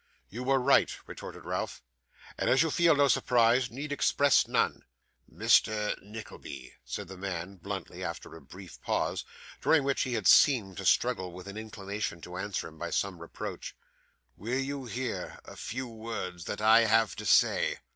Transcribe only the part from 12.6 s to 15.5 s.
him by some reproach, 'will you hear